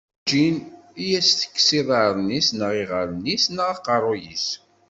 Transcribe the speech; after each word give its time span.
Werǧin 0.09 0.57
i 1.05 1.07
as-tekkes 1.19 1.69
iḍarren-is, 1.79 2.47
neɣ 2.59 2.71
iɣallen-is, 2.81 3.43
neɣ 3.55 3.67
aqerru-s. 3.73 4.47